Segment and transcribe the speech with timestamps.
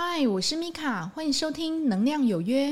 [0.00, 2.68] 嗨，我是米卡，欢迎收听《能量有约》。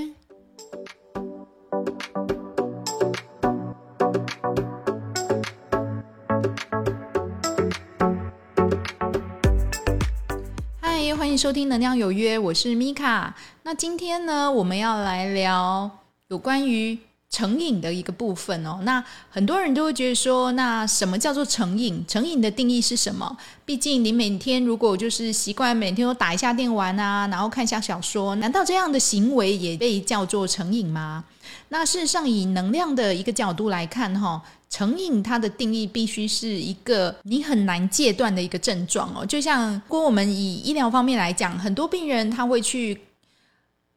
[10.80, 13.34] 嗨，欢迎收听《能量有约》，我是米卡。
[13.64, 15.90] 那今天呢，我们要来聊
[16.28, 16.96] 有关于。
[17.36, 22.02] 成瘾的一个部分哦，那很多人都会觉得说，那什么叫做成瘾？
[22.08, 23.36] 成瘾的定义是什么？
[23.66, 31.24] 毕竟你每天如果就是习惯每天都打一下电玩啊，然后看一下小说，难道这样的行为也被叫做成瘾吗？
[31.68, 39.26] 那事实上，以能量的一个角度来看，哈，成瘾它的定义必须是一个你很难戒断的一个症状哦。
[39.26, 42.98] 就像如果我们以医疗方面来讲，很多病人他会去。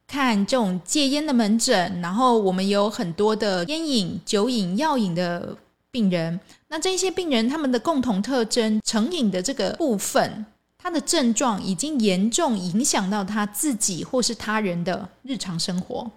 [0.10, 5.56] 看这种戒烟的门诊，然后我们有很多的烟瘾、酒瘾、药瘾的
[5.92, 6.40] 病人。
[6.68, 10.44] 那这些病人他们的共同特征，成瘾的这个部分，
[10.80, 16.10] 他的症状已经严重影响到他自己或是他人的日常生活。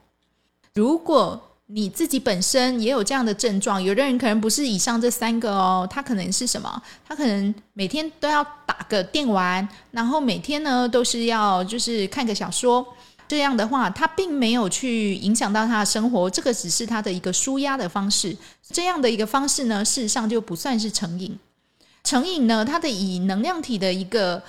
[0.72, 6.82] 如果你自己本身也有这样的症状，有的人可能不是以上这三个哦，他可能是什么？
[7.06, 12.86] 他可能每天都要打个电玩，然后每天呢都是要就是看个小说。
[13.32, 18.36] 这样的话，他并没有去影响到他的生活，这个只是他的一个舒压的方式。
[18.70, 21.38] 这样的一个方式呢，事实上就不算是成瘾。
[22.04, 24.42] 成瘾呢，它的以能量体的一个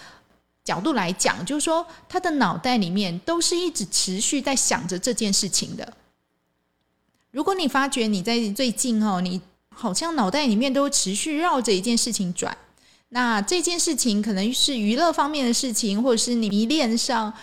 [0.66, 5.94] 角度来讲，就是说他的脑袋里面都是一直持续在想着这件事情的。
[7.32, 9.40] 如果你发觉你在最近哦，你
[9.74, 12.58] 好像脑袋里面都持续绕着一件事情转，
[13.08, 17.34] 那这件事情可能是娱乐方面的事情，或者是你迷恋上。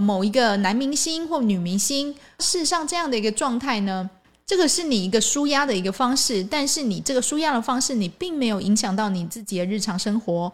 [0.00, 4.08] 某一个男明星或女明星，事实上这样的一个状态呢，
[4.46, 10.52] 这个是你一个舒压的一个方式，但是你这个舒压的方式，你并没有影响到你自己的日常生活。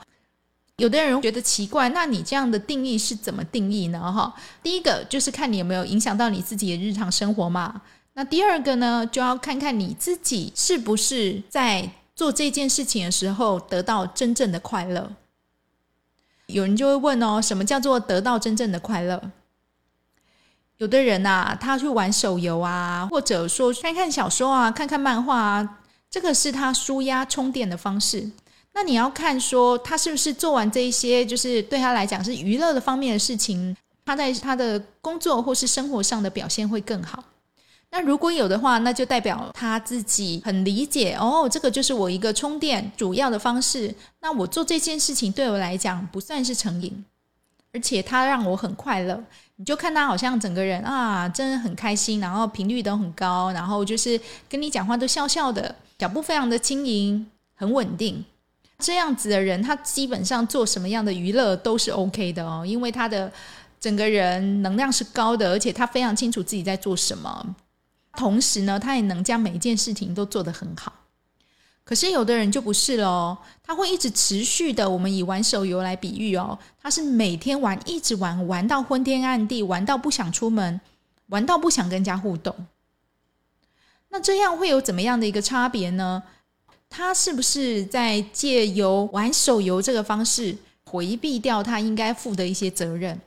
[0.79, 4.13] 有的人觉得奇怪，那你这样的定义是怎么定义呢？
[4.13, 7.83] 哈，第一个就是看你有没有影响到你自己的日常生活嘛。
[8.15, 15.13] 那第二个呢，就要看看你自己是不是在做这件事情的时候得到真正的快乐。
[16.47, 19.31] 有人就会问哦，什么叫做得到真正的快乐？
[20.79, 25.79] 有的人呐，他去玩手游啊，或者说看看小说啊，看看漫画啊，
[26.11, 28.31] 这个是他舒压充电的方式。
[28.73, 37.23] 那你要看说，他是不是做完这一些，就是对他来讲是娱乐的方面的事情，他在他的工作或是生活上的表现会更好。
[37.97, 43.95] 那如果有的话，那就代表他自己很理解哦，这个就是我一个充电主要的方式。
[44.21, 47.05] 那我做这件事情对我来讲不算是成瘾，
[47.73, 49.23] 而且他让我很快乐。
[49.55, 57.25] 你就看他好像整个人啊，真的很开心，然后频率都很高，然后就是跟你讲话都笑笑的，脚步非常的轻盈，
[57.55, 58.25] 很稳定。
[58.81, 63.33] 这样子的人，他基本上做什么样的娱乐都是 OK 的哦，因为他的
[63.79, 67.55] 整个人能量是高的，而且他非常清楚自己在做什么。
[68.17, 70.93] 同时呢，他也能将每一件事情都做得很好。
[71.85, 74.89] 可是有的人就不是喽，他会一直持续的。
[74.89, 80.81] 我们以玩手游来比喻哦，他是每天玩，一直玩，玩到昏天暗地，玩到不想出门，
[81.27, 82.55] 玩到不想跟人家互动。
[84.09, 86.23] 那这样会有怎么样的一个差别呢？
[86.89, 93.21] 他是不是在借由玩手游这个方式回避掉他应该负的一些责任？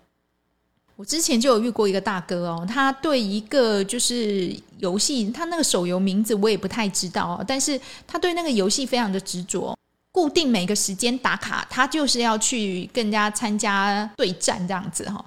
[0.98, 9.78] 我之前就有遇过一个大哥哦，他对一个就是游戏，他那个手游名字我也不太知道哦，但是他对那个游戏非常的执着，
[10.12, 15.24] 固定每个时间打卡，他就是要去跟人家参加对战这样子哈，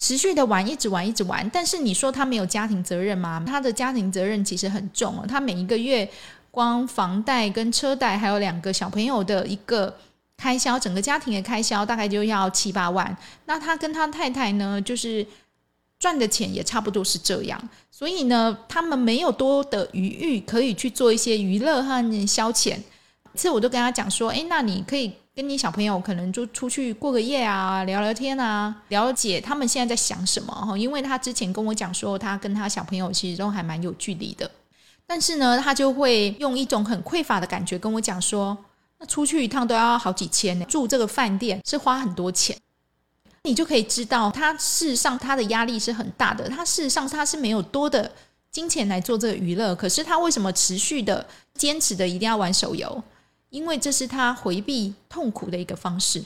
[0.00, 1.48] 持续的玩，一直玩，一直玩。
[1.50, 3.40] 但是你说他没有家庭责任吗？
[3.46, 6.10] 他的家庭责任其实很重哦，他每一个月
[6.50, 9.96] 光房贷跟车贷，还有两个小朋友的一个。
[10.36, 15.26] 开销整个家庭的开销大概就要七八万，那他跟他太太呢，就是
[15.98, 22.76] 赚的钱也差不多是这样，所以呢，他们没有多的余裕可以去做一些娱乐和消遣。
[23.34, 30.76] 次我都跟他讲说，哎，那你可以跟你小朋友可能就出去过个夜啊，聊聊天啊，了解他们现在在想什么哈。
[30.76, 34.50] 因为他之前跟我讲说，他跟他小朋友其实都还蛮有距离的，
[35.06, 38.56] 但是呢，他就会用一种很匮乏的感觉跟我讲说。
[38.98, 42.56] 那出去一趟都要好几千呢，住这个饭店是花很多钱，
[43.42, 46.48] 你就可以知道他事实上他的压力是很大的。
[46.48, 48.10] 他事实上他是没有多的
[48.50, 53.02] 金钱来做这个娱乐，可是他为什么持续的坚持的一定要玩手游？
[53.50, 56.24] 因为这是他回避痛苦的一个方式。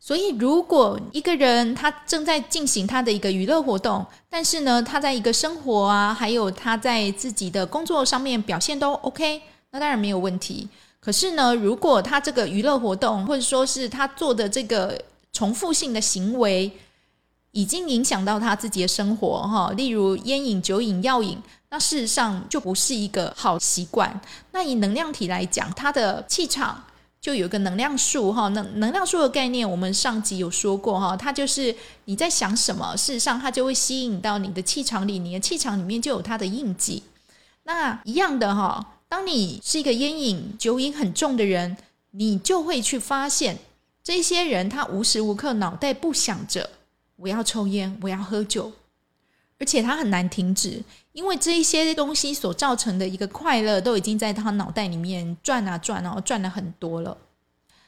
[0.00, 9.40] 所以，如果一个人他正在进行他的一个娱乐活动，但是呢，他在一个生活啊，还有他在自己的工作上面表现都 OK，
[9.70, 10.68] 那当然没有问题。
[11.04, 14.98] 可是呢，如果他这个娱乐活动，或者说是他做的这个
[15.34, 16.72] 重复性的行为，
[17.52, 21.36] 已经影响到他自己的生活哈，例如烟瘾、酒瘾、药瘾，
[21.68, 24.18] 那事实上就不是一个好习惯。
[24.52, 26.82] 那以能量体来讲，它的气场
[27.20, 31.74] 就有一个能量数哈，能能量数的概念，我们上集有说过哈，它就是
[32.06, 37.02] 你在想什么，事实上它就会吸引到你的气场里，你的气场里面就有它的印记。
[37.64, 38.84] 那一样的哈，
[39.14, 41.76] 当你是一个烟瘾、酒瘾很重的人，
[42.10, 43.56] 你就会去发现，
[44.02, 46.68] 这些人他无时无刻脑袋不想着
[47.14, 48.72] 我要抽烟，我要喝酒，
[49.60, 50.82] 而且他很难停止，
[51.12, 57.16] 因为这一些东西所造成的一个快乐，都已经在他脑袋里面转啊转，然后转了很多了。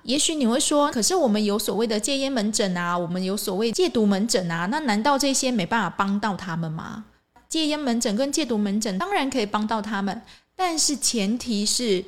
[0.04, 7.06] 也许你会说，可是我们有所谓的戒烟门诊啊，我们有所谓戒毒门诊啊，那难道这些没办法帮到他们吗？
[7.48, 10.22] 戒烟门诊跟戒毒门诊当然可以帮到他们，
[10.56, 12.04] 但是前提是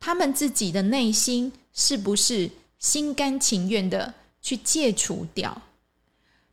[0.00, 5.62] 他们自己的内心是不是心甘情愿的去戒除掉？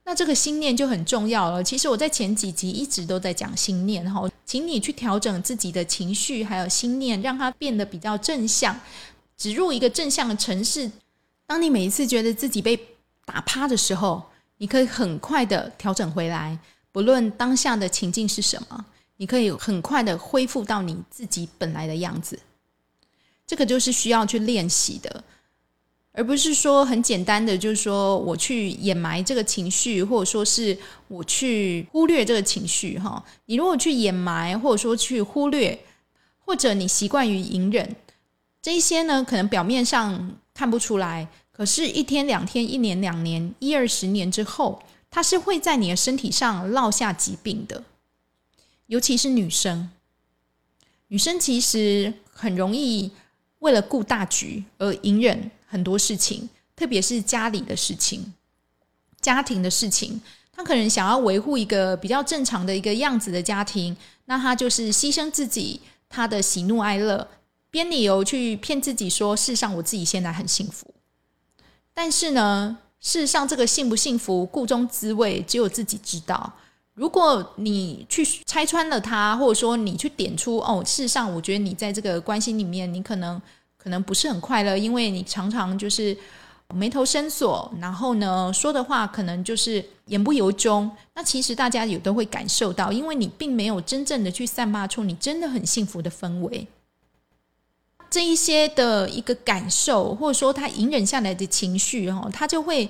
[0.04, 1.64] 那这个心念就很重要了。
[1.64, 8.80] 其实我在前几集一直都在讲心念哈，请你去调整自己的情绪还有心念，让它变得比较正向，
[9.36, 10.92] 植入一个正向的城市。
[11.48, 12.80] 当你每一次觉得自己被
[13.26, 14.22] 打趴的时候，
[14.58, 16.58] 你可以很快的调整回来。
[16.92, 18.86] 不论当下的情境是什么，
[19.18, 22.40] 你可以很快的恢复到你自己本来的样子。
[23.48, 25.24] 这个就是需要去练习的，
[26.12, 30.78] 而不是说很简单的，就是说我去掩埋这个情绪，或者说是
[31.08, 32.98] 我去忽略这个情绪。
[33.00, 35.80] 哈，你如果去掩埋，或者说去忽略，
[36.40, 37.96] 或者你习惯于隐忍，
[38.62, 44.82] 这一些呢，可能表面上看不出来，可是，一天、两天、一年、两年、一二十年之后。
[45.12, 47.82] 它是会在你的身体上落下疾病的，
[48.88, 49.90] 尤其是女生。
[51.08, 53.12] 女生其实很容易
[53.60, 58.34] 为了顾大局而隐忍很多事情，特别是家里的事情、
[59.22, 60.22] 家庭的事情。
[60.52, 63.96] 她可能想要维护一个比较正常的一个样子的家庭，
[64.26, 67.28] 那她就是牺牲自己，她的喜怒哀乐，
[67.70, 70.94] 编理由去骗自己说，事实上我自己现在很幸福。
[71.94, 72.78] 但是呢？
[73.02, 76.52] 事实上，这个幸不幸福、故中滋味，只有自己知道。
[76.96, 83.42] 如果你去拆穿了他，或者说你去点出哦，事实上，我觉得你在这个关系里面，你可能
[83.78, 86.18] 可能不是很快乐，因为你常常就是
[86.74, 90.90] 眉头深锁，然后呢说的话可能就是言不由衷。
[91.14, 96.66] 那其实大家也都会感受到，因为你并没有真正的去散发出你真的很幸福的氛围。
[98.10, 102.90] 这一些的一个感受，或者说他隐忍下来的情绪，哈，他就会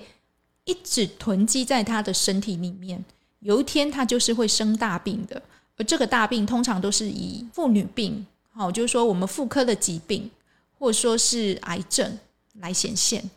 [0.66, 3.04] 一直囤积在他的身体里面。
[3.46, 5.40] 有一天，他就是会生大病的。
[5.78, 10.32] 而这个大病通常都是以妇女病，好，就是说我们妇科的疾病，
[10.80, 12.18] 或者说是癌症
[12.60, 13.30] 来显现。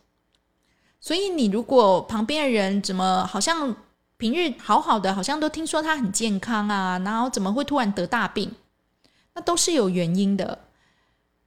[0.99, 3.77] 所以，你如果旁边的人怎么好像
[4.17, 8.51] 平日好好的，好像都听说他很健康啊，然后怎么会突然得大病？
[9.35, 10.59] 那都是有原因的。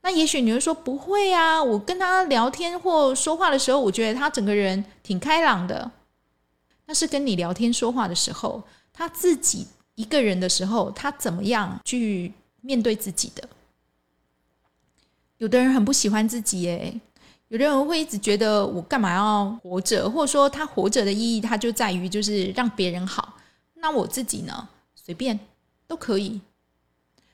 [0.03, 5.89] 那也许你会说不会啊，我跟他聊天或说话的时候，我觉得他整个人挺开朗的。
[6.91, 8.61] 那是跟你聊天说话的时候，
[8.91, 9.65] 他自己
[9.95, 13.47] 一个人的时候，他怎么样去面对自己的？
[15.37, 16.99] 有的人很不喜欢自己，诶，
[17.47, 23.37] 有的人会一直觉得我干嘛要活着，或者说他活着的意义，他就在于就是让别人好。
[23.75, 25.39] 那我自己呢，随便
[25.87, 26.41] 都可以。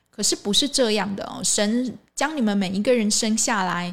[0.08, 3.92] 可是不是这样的哦，神将你们每一个人生下来，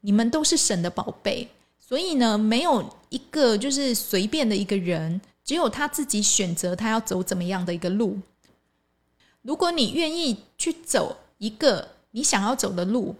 [0.00, 1.46] 你们都是神的宝贝，
[1.88, 8.18] 所以呢，没有一个就是随便的一个人，只有他自己选择他要走怎么样的一个路。
[9.40, 13.14] 如果你愿意去走一个你想要走的路，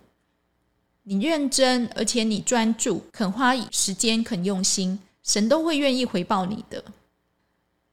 [1.04, 6.84] 你认真而且你专注，肯花时间，肯用心，神都会愿意回报你的。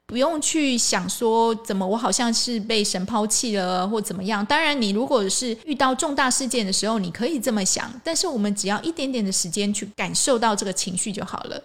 [0.07, 4.45] 不用去想说怎么我好像是被神抛弃了或怎么样。
[4.45, 7.91] 当然，你如果是遇到重大事件的时候，你可以这么想。
[8.03, 11.63] 但是我们只要一点点的时间去感受到这个情绪就好了。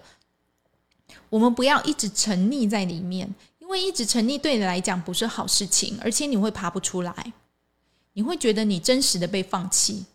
[1.28, 7.32] 我们不要一直沉溺在里面，因为一直沉溺对你来讲不是好事情，而且你会爬不出来，
[8.14, 10.06] 你会觉得你真实的被放弃。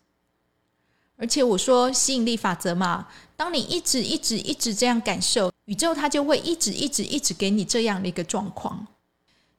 [1.15, 8.87] 而且我说吸引力法则嘛，当你一直一直一直这样感受，宇宙它就会一直一直一直给你这样的一个状况。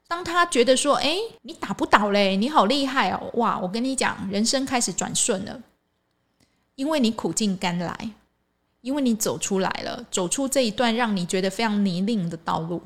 [0.07, 5.61] 当他觉得说：“哎，你打不倒嘞，你好厉害哦！”哇，我跟你讲，人生开始转顺了，
[6.75, 8.11] 因为你苦尽甘来，
[8.79, 12.81] 因为你走出来了，走出这一段让你觉得非常泥泞的道路。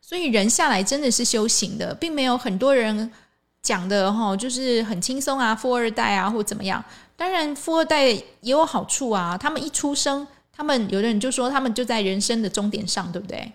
[0.00, 3.12] 所以人下来真的是修行的，并没有很多人
[3.60, 6.82] 讲的哈，就是很轻松啊，富二代啊，或怎么样。
[7.16, 9.36] 当然，富二代也有好处啊。
[9.36, 10.26] 他们一出生，
[10.60, 13.50] 他们有的人就说他们就在人生的终点上，对不对？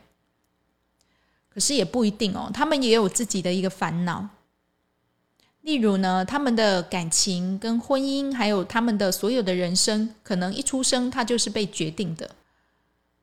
[1.53, 4.27] 可是也不一定哦，他们也有自己的一个烦恼。
[5.61, 12.27] 例如呢，他们的感情跟婚姻，还有他们的所有的人生，可能一出生他就是被决定的。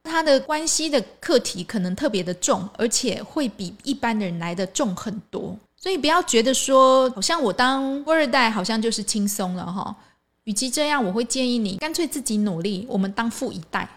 [0.05, 5.59] 他的关系的课题可能特别的重，而且会比一般的人来的重很多。
[5.77, 9.97] 所以不要觉得说，好像我当富二代好像就是轻松了哈。
[10.45, 13.89] 与其这样，我会建议你干脆自己努力，我们当富一代，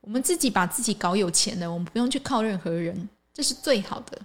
[0.00, 4.18] 我们自己把自己搞有钱了，我们不用去靠任何人，这是最好的。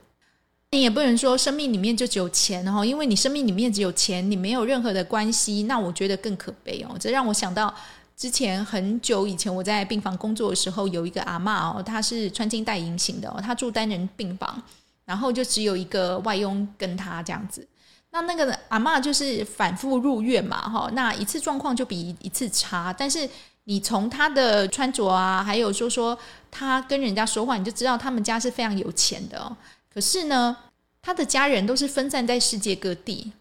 [0.71, 6.97] 你也不能说生命里面就只有钱哦，因为你生命里面只有钱，你没有任何的关系，那我觉得更可悲哦。
[6.99, 7.73] 这让我想到
[8.17, 14.61] 之前很久以前我在病房工作的时候，有一个阿嬷哦，她是穿金戴银型的哦，她住单人病房，
[15.05, 17.65] 然后就只有一个外佣跟她这样子。
[18.13, 23.27] 那那个阿嬷就是反复入院嘛哈，那一次状况就比一次差，但是
[23.63, 26.15] 你从她的穿着啊，还有说说
[26.51, 29.57] 她跟人家说话，你就知道他们家是非常有钱的哦。
[29.91, 30.55] 可是呢，
[31.01, 33.33] 他的家人都是分散在世界各地，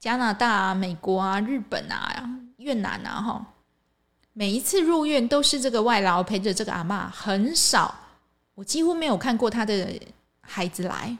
[0.00, 3.46] 加拿大啊、美国啊、日本啊、越南啊，哈，
[4.32, 7.94] 每一次入院都是这个外劳陪着这个阿妈，很少，
[8.56, 9.88] 我几乎没有看过他的
[10.40, 11.16] 孩子来。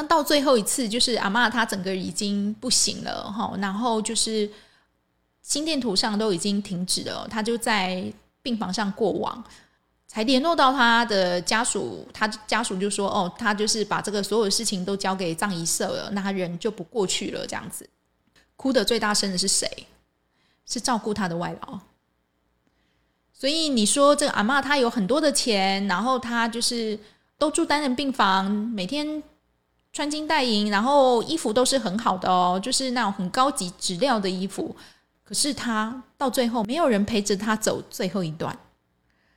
[0.00, 4.50] 那到最后一次，就是阿妈她整个已经不行了，哈，然后就是
[5.42, 9.44] 心电图上都已经停止了，他就在病房上过往。
[10.06, 17.86] 才联络到他的家属，他家属就说：“哦，他就是把这个所有事情都交给葬仪社了，那他人就不过去了。”这样子，
[18.56, 19.86] 哭的最大声的是谁？
[20.66, 21.78] 是照顾他的外劳。
[23.32, 26.98] 所以你说这个阿妈她有很多的钱，然后她就是
[27.36, 29.22] 都住单人病房，每天
[29.92, 34.74] 穿金戴银，然后衣服都是很好的哦，就是那种很高级质料的衣服。
[35.24, 38.56] 可是他到最后没有人陪着他走最后一段。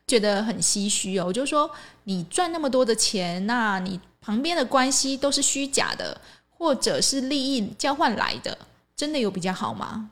[0.06, 1.72] 觉得很唏嘘哦，我就说
[2.04, 6.20] 你赚那么多的钱，那你旁边的关系都是虚假的，
[6.50, 8.58] 或者是利益交换来的，
[8.96, 10.10] 真的有比较好吗？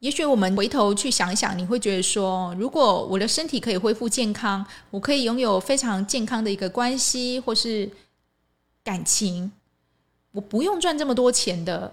[0.00, 7.90] 也许我们回头去想想，你会觉得说，如果我的身体可以恢复健康，我可以拥有非常健康的一个关系或是
[8.86, 9.50] 感情，
[10.30, 11.92] 我不用赚这么多钱的，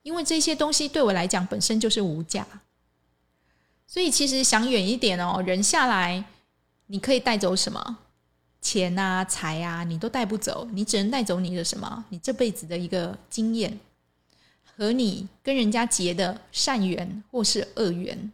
[0.00, 2.46] 因为这些东西对我来讲本身就是无价。
[3.86, 6.24] 所以其实想远一点哦，人下来。
[6.86, 7.98] 你可以带走什么
[8.60, 12.04] 钱啊、财啊，你都带不走，你只能带走你的什么？
[12.08, 13.78] 你这辈子的一个经验
[14.64, 18.32] 和你跟人家结的善缘或是恶缘。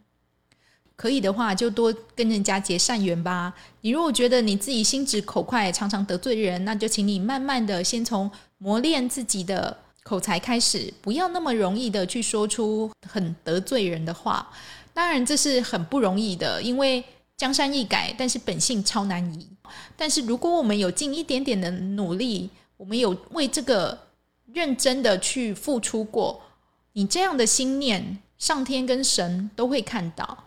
[0.97, 3.55] 可以的话，就多跟人家结善缘吧。
[3.83, 14.51] 你如果觉得你自己心直口快，常常得罪人，那就请你慢慢的先从磨练自己的口才开始，不要那么容易的去说出很得罪人的话。
[14.93, 17.05] 当然，这是很不容易的，因为。
[17.39, 19.47] 江山易改，但是本性超难移。
[19.95, 22.49] 但是如果我们有尽一点点的努力，
[22.79, 24.07] 我们有为这个
[24.55, 26.41] 认真的去付出过，
[26.95, 30.45] 你这样的心念，上天跟神都会看到。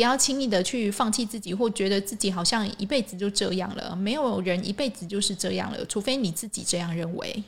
[0.00, 3.94] 不要轻易的去放弃自己，或觉得自己好像一辈子就这样了。
[3.94, 7.44] 没有人一辈子就是这样了，除非你自己这样认为。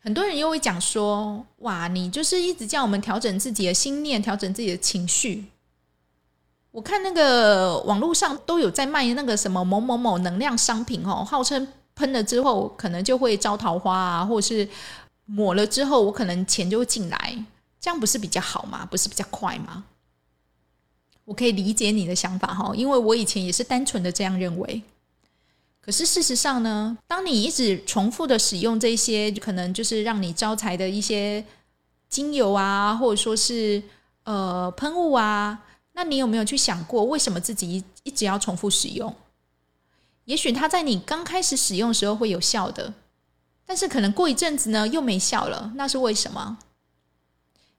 [0.00, 5.46] 很多人又会讲说：“哇，你就是一直叫我们调整自己的心念，调整自己的情绪。”
[6.70, 11.66] 我看那个网络上都有在卖那个什么某某某能量商品哦，号称
[11.96, 14.68] 喷了之后可能就会招桃花啊，或者是
[15.24, 17.44] 抹了之后我可能钱就会进来，
[17.80, 18.86] 这样不是比较好吗？
[18.88, 19.82] 不是比较快吗？
[21.28, 24.82] 我可以理解你的想法哈，因为我以前也是单纯的这样认为。
[25.78, 31.44] 可是事实上呢，当你一直重复的使用这些可能就是让你招财的一些
[32.08, 33.82] 精油啊，或者说是
[34.22, 35.66] 呃喷雾啊。
[35.92, 39.14] 那你有没有去想过，为什么自己一直要重复使用？
[40.24, 42.94] 也许它在你刚开始使用的时候会有效的，
[43.66, 46.56] 但是可能过一阵子呢又没效了，那是为什么？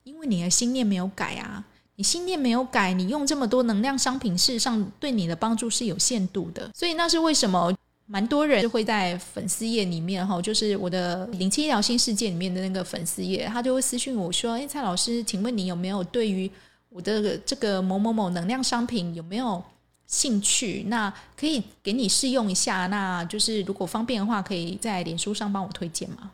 [0.03, 1.65] 因为你的心念没有改啊！
[1.99, 6.71] 你心念没有改，你用这么多能量商品，事实上对你的帮助是有限度的。
[6.73, 7.75] 所以那是为什么？
[8.05, 16.49] 蛮多人就会在粉丝页里面哈，就是我的灵气医疗新世界里面的那个粉丝页，他就会私信我说：“哎，蔡老师，请问你有没有对于？”
[16.87, 19.61] 我的这个某某某能量商品有没有
[20.07, 20.85] 兴趣？
[20.87, 22.87] 那可以给你试用一下。
[22.87, 26.31] 那就是如果方便的话，可以在脸书上帮我推荐吗？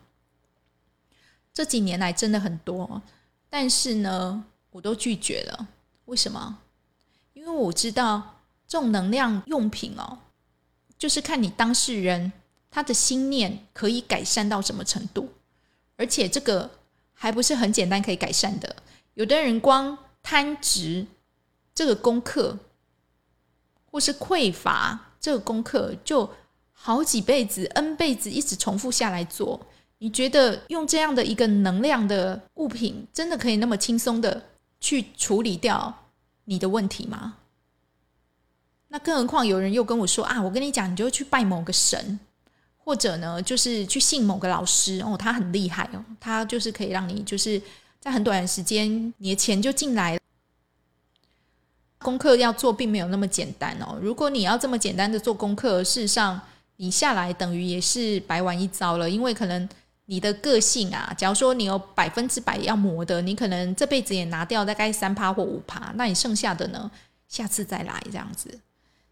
[1.52, 3.02] 这几年来真的很多，
[3.50, 4.44] 但是呢，
[4.76, 5.68] 我都拒绝了。
[6.04, 6.58] 为什么？
[7.32, 10.18] 因为我知道这种能量用品哦，
[10.98, 12.30] 就是看你当事人
[12.70, 15.30] 他的心念可以改善到什么程度，
[15.96, 16.70] 而且这个
[17.14, 18.76] 还不是很简单可以改善的。
[19.14, 21.06] 有的人光贪执
[21.74, 22.58] 这个功课，
[23.90, 26.30] 或是匮乏这个功课，就
[26.72, 29.58] 好几辈子、N 辈子一直重复下来做，
[29.96, 34.44] 你觉得用这样的一个能量的物品，真的可以那么轻松的
[34.86, 35.72] 去处理掉
[36.44, 37.38] 你的问题吗？
[38.86, 42.20] 那更何况有人又跟我说啊，我跟你讲，你就去拜某个神，
[42.78, 47.60] 或者呢，就是去信某个老师哦，他很厉害哦，他就是可以让你就是
[47.98, 50.16] 在很短的时间，你的钱就进来。
[51.98, 53.98] 功课要做，并没有那么简单哦。
[54.00, 56.40] 如果你要这么简单的做功课，事实上。
[56.78, 59.66] 你下来等于也是白玩一遭了，因为可能
[60.06, 66.90] 你的个性啊，假如说你有百分之百要磨的，你可能这辈子也拿掉大概三趴或五趴，那你剩下的呢，
[67.28, 68.58] 下次再来这样子。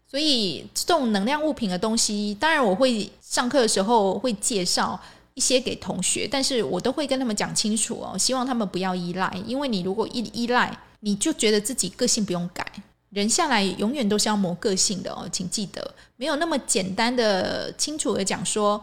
[0.07, 4.97] 所以这种能量物品的东西，当然我会上课的时候会介绍
[5.33, 12.65] 一些给同学，但是我都会跟他们讲清楚哦，希望他们不要依赖，因为你如果依依赖，你就觉得自己个性不用改。
[13.09, 18.81] 人下来永远都是要磨个性的哦，请记得，没有那么简单的、清楚的讲说，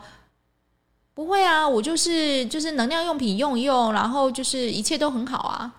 [1.14, 5.74] 不会啊，我就是就是能量用品用一用，然后就是一切都很好啊。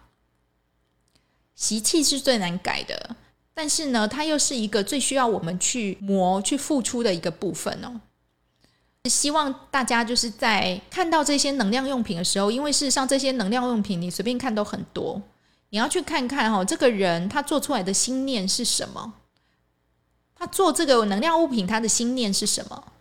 [1.55, 3.15] 习气是最难改的，
[3.53, 8.01] 但是呢，它又是一个最需要我们去磨、去付出的一个部分哦。
[9.09, 15.21] 希望大家就是在看到这些能量用品的时候，因为事实上这些能量用品你随便看都很多。
[15.69, 19.13] 你要去看看哈，这个人他做出来的心念是什么？
[20.35, 22.92] 他做这个能量物品，他的心念是什么？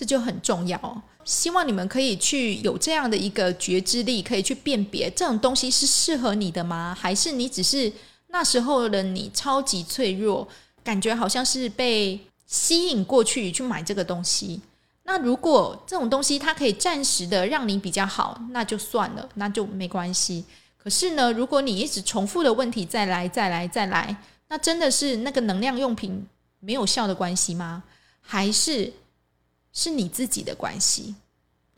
[0.00, 1.02] 这就很重要。
[1.26, 6.96] 希望你们可以去有这样的一个觉知力，可以去辨别这种东西是适合你的吗？
[6.98, 7.92] 还是你只是
[8.28, 10.48] 那时候的你超级脆弱，
[10.82, 14.62] 感觉好像是被吸引过去去买这个东西？
[15.02, 20.46] 那如果这种东西它可以暂时的让你比较好，那就算了，那就没关系。
[20.78, 24.16] 可是呢，如果你一直重复的问题再来再来再来，
[24.48, 26.26] 那真的是那个能量用品
[26.60, 27.82] 没有效的关系吗？
[28.22, 28.92] 还是
[29.72, 31.14] 是你自己的关系？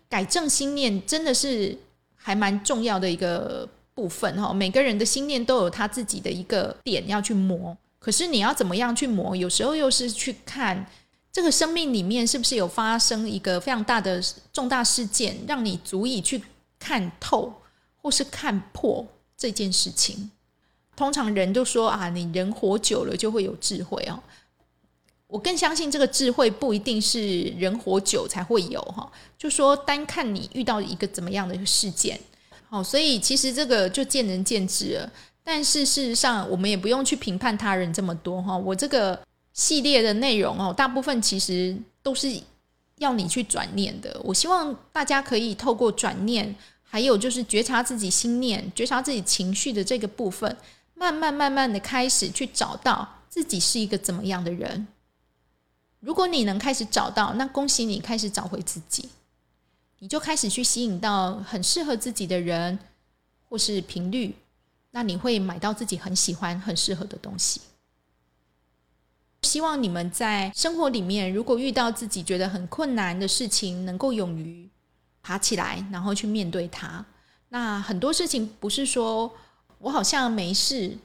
[0.09, 1.79] 改正心念真的是
[2.15, 4.53] 还蛮重要的一个部分哈。
[4.53, 9.35] 每个人的心念都有他自己的一个点要去磨，可是你要怎么样去磨？
[9.35, 10.87] 有时候又是去看
[11.33, 16.43] 这个生命里面是不是有发生一个非常大的重大事件，让你足以去
[16.79, 17.53] 看透。
[18.05, 20.29] 或是看破这件事情，
[20.97, 24.21] 通常人都说啊，你人活久了就会有智慧哦。
[25.33, 32.21] 我更相信这个智慧不一定是人活久才会有哈，就说单看你遇到一个怎么样的一个事件，
[32.69, 35.11] 好，所以其实这个就见仁见智了。
[35.43, 38.55] 但是事实上，我们也不用去评判他人这么多哈。
[38.55, 39.19] 我这个
[39.55, 42.31] 系列的内容哦，大部分其实都是
[42.99, 44.21] 要你去转念的。
[44.23, 46.55] 我希望大家可以透过转念。
[46.85, 50.55] 还有就是觉察自己心念、觉察自己情绪的这个部分，
[50.93, 54.87] 慢慢慢慢的开始去找到自己是一个怎么样的人。
[56.03, 59.09] 如果你能开始找到，那恭喜你开始找回自己，
[60.01, 62.77] 你就开始去吸引到很适合自己的人
[63.49, 64.35] 或是频率，
[64.91, 67.61] 那你会买到自己很喜欢、很适合的东西。
[69.43, 74.69] 希望你们在生活里面，如果遇到自己觉得很困难的事情，能够勇于。
[75.25, 77.07] 爬起来，然后去面对它。
[77.51, 79.33] 那很多事情不是说
[79.79, 80.99] 我好像没事，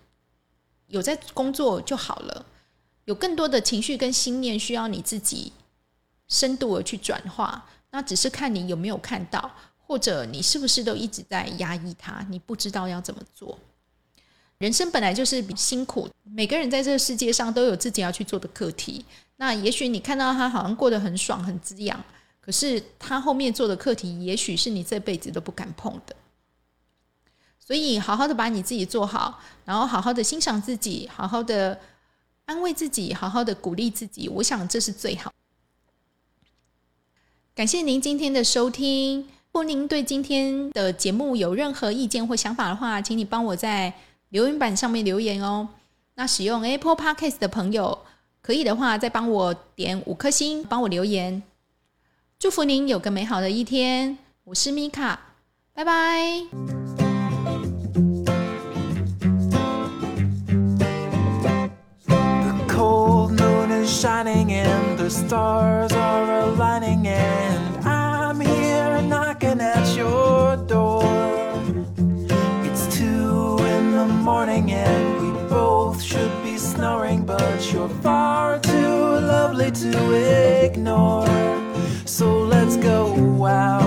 [0.87, 2.43] 有在工作就好了。
[3.07, 5.51] 有更多的情绪跟心念需要你自己
[6.27, 7.65] 深度的去转化。
[7.91, 13.57] 那只是看你有没有看到，或者你是不是都一直在压抑它，你不知道要怎么做。
[14.57, 19.05] 人生本来就是辛苦，每个人在这个世界上都有自己要去做的课题。
[19.37, 22.03] 那也许你看到他好像过得很爽、很滋养。
[22.41, 26.15] 可是他后面做的课题，也许是你这辈子都不敢碰的。
[27.59, 31.77] 所以，好好的把你自己做好，然后好好的欣赏自己，好好的
[32.47, 34.27] 安慰自己，好好的鼓励自己。
[34.27, 35.31] 我想这是最好。
[37.53, 39.19] 感谢您今天的收听。
[39.21, 43.93] 如果您对今天的节目有任何意见或想法的话，请你帮我在
[44.29, 45.67] 留言板上面留言哦。
[46.15, 48.05] 那使用 Apple Podcast 的朋友，
[48.41, 51.41] 可以的话再帮我点五颗星，帮我留言。
[52.39, 55.33] 祝福您有个美好的一天，我是米卡，
[55.73, 56.76] 拜拜。
[63.97, 71.03] Shining and the stars are aligning and I'm here knocking at your door.
[72.63, 79.19] It's two in the morning and we both should be snoring, but you're far too
[79.33, 81.25] lovely to ignore.
[82.05, 83.86] So let's go out